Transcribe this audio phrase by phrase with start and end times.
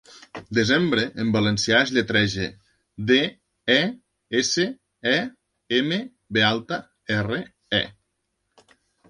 [0.57, 2.47] 'Desembre', en valencià es lletreja:
[3.11, 3.19] de,
[3.75, 3.77] e,
[4.41, 4.67] esse,
[5.13, 5.15] e,
[5.83, 6.01] eme,
[6.39, 6.81] be alta,
[7.21, 7.41] erre,
[7.85, 7.85] e.